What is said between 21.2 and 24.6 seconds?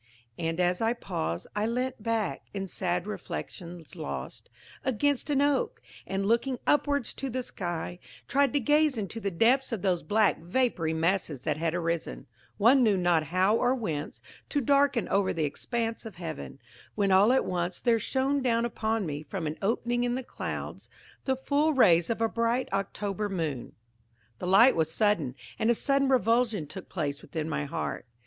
the full rays of a bright October moon. The